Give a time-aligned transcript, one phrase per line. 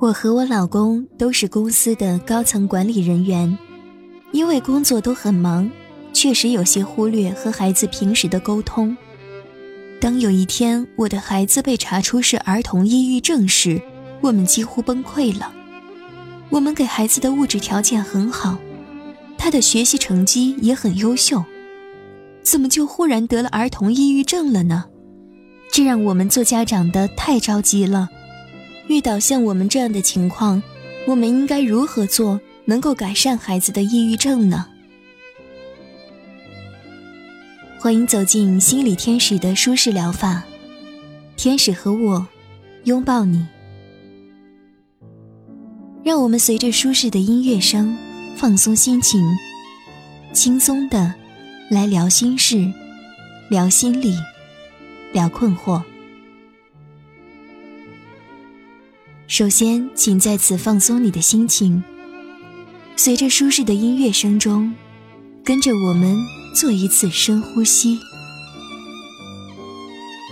[0.00, 3.58] 我和我老公都是公司的高层管理人员，
[4.32, 5.70] 因为工作都很忙，
[6.14, 8.96] 确实有些忽略和孩子平时的沟通。
[10.00, 13.78] 当有一天我的孩子被查出是儿童抑郁症时，
[14.22, 15.52] 我们几乎崩溃了。
[16.48, 18.56] 我们给孩子的物质条件很好，
[19.36, 21.44] 他的学习成绩也很优秀，
[22.42, 24.86] 怎么就忽然得了儿童抑郁症了呢？
[25.70, 28.08] 这让我们做家长的太着急了。
[28.90, 30.60] 遇到像我们这样的情况，
[31.06, 34.66] 我们应该如何做，能够改善孩子的抑郁症呢？
[37.78, 40.42] 欢迎走进心理天使的舒适疗法，
[41.36, 42.26] 天使和我
[42.82, 43.46] 拥抱你，
[46.02, 47.96] 让我们随着舒适的音乐声
[48.36, 49.24] 放松心情，
[50.32, 51.14] 轻松的
[51.70, 52.68] 来聊心事，
[53.48, 54.16] 聊心理，
[55.12, 55.80] 聊困惑。
[59.30, 61.80] 首先，请在此放松你的心情，
[62.96, 64.74] 随着舒适的音乐声中，
[65.44, 66.18] 跟着我们
[66.52, 67.96] 做一次深呼吸，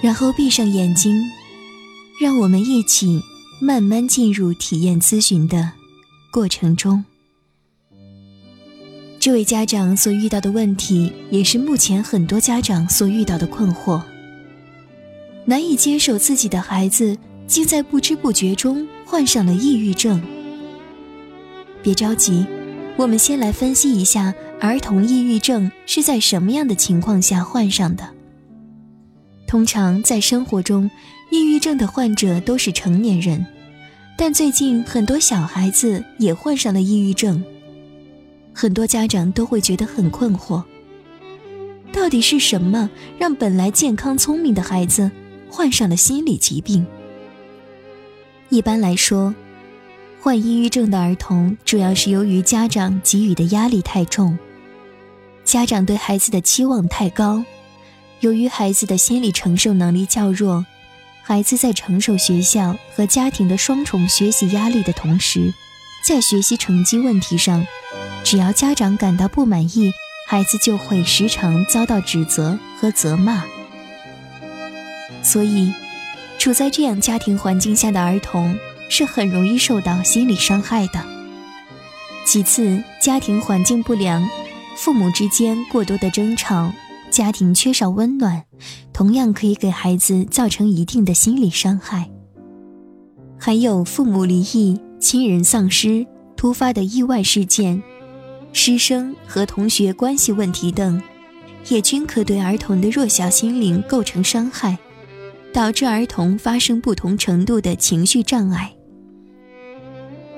[0.00, 1.12] 然后闭上眼睛，
[2.20, 3.20] 让我们一起
[3.60, 5.72] 慢慢进入体验咨询的
[6.30, 7.04] 过程中。
[9.18, 14.00] 这位家长所遇到的问题，也是目前很多家长所遇到的困惑：
[15.46, 17.18] 难以接受自己的孩子。
[17.54, 20.20] 竟在不知不觉中患上了抑郁症。
[21.84, 22.44] 别着急，
[22.96, 28.12] 我们先来分析一下儿童抑郁症是在什么样的情况下患上的。
[29.46, 30.90] 通常在生活中，
[31.30, 33.46] 抑郁症的患者都是成年人，
[34.18, 37.40] 但最近很多小孩子也患上了抑郁症。
[38.52, 40.60] 很多家长都会觉得很困惑：
[41.92, 45.08] 到底是什么让本来健康聪明的孩子
[45.48, 46.84] 患上了心理疾病？
[48.54, 49.34] 一般来说，
[50.22, 54.38] 患抑郁症的儿童主要是由于家长给予的压力太重，
[55.44, 57.44] 家长对孩子的期望太高。
[58.20, 60.64] 由于孩子的心理承受能力较弱，
[61.24, 65.52] 孩子在承受学校和家庭的双重学习压力的同时，
[66.06, 67.66] 在学习成绩问题上，
[68.22, 69.92] 只要家长感到不满意，
[70.28, 73.42] 孩子就会时常遭到指责和责骂。
[75.24, 75.74] 所以。
[76.44, 78.54] 处在这样家庭环境下的儿童
[78.90, 81.02] 是很容易受到心理伤害的。
[82.26, 84.28] 其次，家庭环境不良，
[84.76, 86.70] 父母之间过多的争吵，
[87.10, 88.42] 家庭缺少温暖，
[88.92, 92.10] 同样可以给孩子造成一定的心理伤害。
[93.38, 96.06] 还有父母离异、亲人丧失、
[96.36, 97.82] 突发的意外事件、
[98.52, 101.00] 师生和同学关系问题等，
[101.68, 104.76] 也均可对儿童的弱小心灵构成伤害。
[105.54, 108.74] 导致儿童发生不同程度的情绪障碍。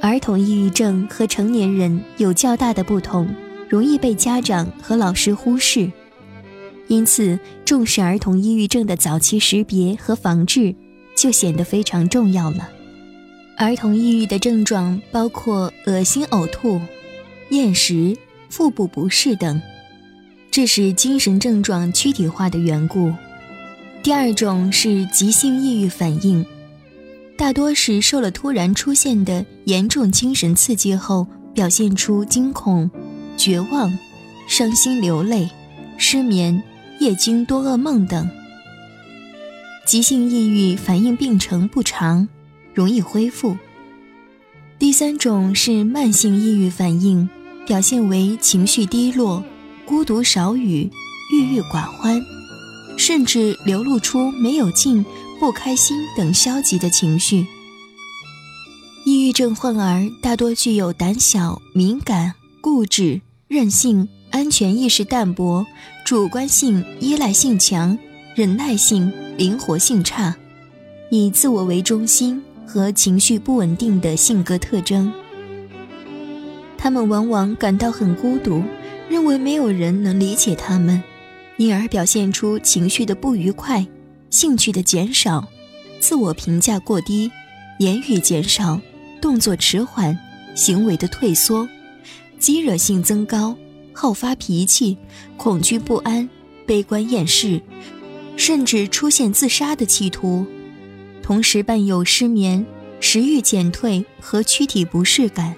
[0.00, 3.28] 儿童抑郁症和成年人有较大的不同，
[3.68, 5.92] 容易被家长和老师忽视，
[6.88, 10.74] 因此重视儿童抑郁症的早期识别和防治
[11.14, 12.70] 就显得非常重要了。
[13.58, 16.80] 儿童抑郁的症状包括恶心、呕吐、
[17.50, 18.16] 厌食、
[18.48, 19.60] 腹部不适等，
[20.50, 23.12] 这是精神症状躯体化的缘故。
[24.02, 26.44] 第二种是急性抑郁反应，
[27.38, 31.24] 大多是受了突然出现的严重精神刺激后，
[31.54, 32.90] 表现出惊恐、
[33.36, 33.96] 绝望、
[34.48, 35.48] 伤心流泪、
[35.98, 36.60] 失眠、
[36.98, 38.28] 夜惊多噩梦等。
[39.86, 42.26] 急性抑郁反应病程不长，
[42.74, 43.56] 容易恢复。
[44.80, 47.28] 第三种是慢性抑郁反应，
[47.64, 49.44] 表现为情绪低落、
[49.86, 50.90] 孤独少语、
[51.32, 52.20] 郁郁寡欢。
[53.04, 55.04] 甚至流露出没有劲、
[55.40, 57.44] 不开心等消极的情绪。
[59.04, 65.66] 抑郁症患儿大多具有胆小、敏感、固执、任性、安全意识淡薄、
[66.04, 67.98] 主观性、依赖性强、
[68.36, 70.36] 忍耐性、灵活性差，
[71.10, 75.12] 以自我为中心和情绪不稳定的性格特征。
[76.78, 78.62] 他们往往感到很孤独，
[79.08, 81.02] 认为没有人能理解他们。
[81.58, 83.86] 因而表现出情绪的不愉快、
[84.30, 85.46] 兴趣的减少、
[86.00, 87.30] 自我评价过低、
[87.78, 88.80] 言语减少、
[89.20, 90.18] 动作迟缓、
[90.54, 91.68] 行为的退缩、
[92.38, 93.56] 激惹性增高、
[93.92, 94.96] 好发脾气、
[95.36, 96.28] 恐惧不安、
[96.66, 97.60] 悲观厌世，
[98.36, 100.44] 甚至出现自杀的企图，
[101.22, 102.64] 同时伴有失眠、
[102.98, 105.54] 食欲减退和躯体不适感。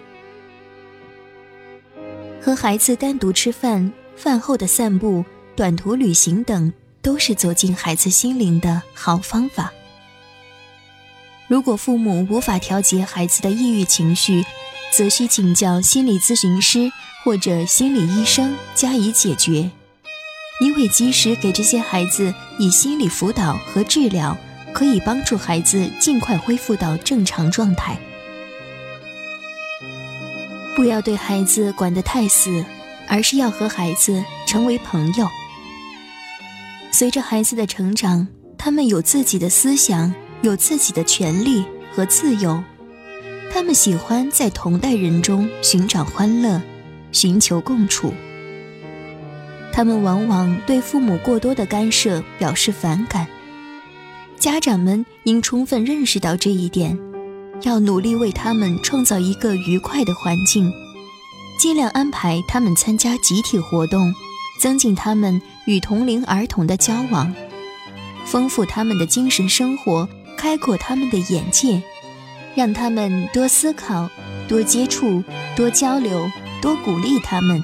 [2.42, 5.24] 和孩子单独吃饭，饭后的散步。
[5.56, 9.72] 短途旅行等都是走进孩子心灵的好方法。
[11.46, 14.44] 如果父母无法调节孩子的抑郁情绪，
[14.90, 16.90] 则需请教心理咨询师
[17.22, 19.70] 或者心理医生加以解决。
[20.60, 24.36] 因为及时给这些孩子以心理辅导和治疗，
[24.72, 27.98] 可以帮助孩子尽快恢复到正常状态。
[30.76, 32.64] 不要对孩子管得太死，
[33.08, 35.28] 而是要和孩子成为朋友。
[36.94, 38.24] 随着孩子的成长，
[38.56, 42.62] 他们有自己的思想，有自己的权利和自由。
[43.52, 46.62] 他们喜欢在同代人中寻找欢乐，
[47.10, 48.14] 寻求共处。
[49.72, 53.26] 他们往往对父母过多的干涉表示反感。
[54.38, 56.96] 家长们应充分认识到这一点，
[57.62, 60.72] 要努力为他们创造一个愉快的环境，
[61.58, 64.14] 尽量安排他们参加集体活动，
[64.64, 67.30] 增进他们与同龄儿童的交往，
[68.24, 70.08] 丰富他们的精神生活，
[70.38, 71.82] 开阔他们的眼界。
[72.54, 74.08] 让他们多思考、
[74.48, 75.22] 多接触、
[75.54, 76.30] 多交流、
[76.62, 77.62] 多鼓励他们。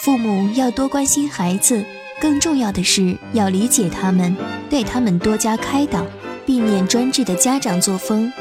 [0.00, 1.84] 父母要多关心孩子，
[2.20, 4.36] 更重要的是要理解他们，
[4.68, 6.04] 对他们多加开导，
[6.44, 8.32] 避免专制的家长作风，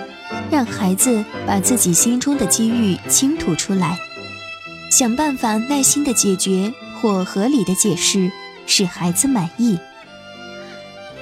[0.49, 3.99] 让孩子把自己心中的机遇倾吐出来，
[4.91, 8.29] 想办法耐心的解决或合理的解释，
[8.67, 9.79] 使孩子满意。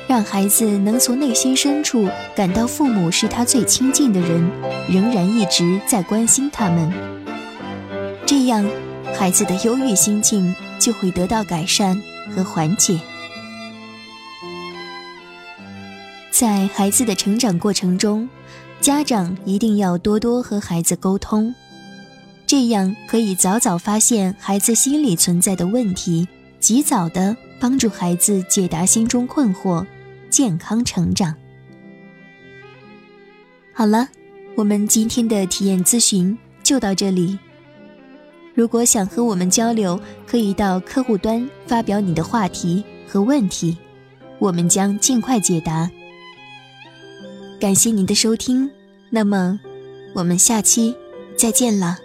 [0.08, 4.50] 让孩子能从内心深处感到父母是他最亲近的人，
[4.90, 6.92] 仍然一直在关心他们。
[8.26, 8.68] 这样，
[9.16, 11.96] 孩子的忧郁心境就会得到改善
[12.36, 13.00] 和缓解。
[16.32, 18.28] 在孩子的成长过程中，
[18.82, 21.54] 家长一定要多多和孩子沟通，
[22.50, 26.28] 这样可以早早发现孩子心里存在的问题，
[26.60, 29.86] 及早的帮助孩子解答心中困惑。
[30.32, 31.36] 健康成长。
[33.72, 34.10] 好了，
[34.56, 37.38] 我们今天的体验咨询就到这里。
[38.56, 43.78] 如果想和我们交流，可以到客户端发表你的话题和问题，
[44.40, 45.88] 我们将尽快解答。
[47.60, 48.68] 感谢您的收听，
[49.12, 49.60] 那么
[50.16, 50.96] 我们下期
[51.38, 52.00] 再见了。